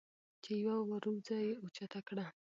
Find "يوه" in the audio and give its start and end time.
0.65-0.77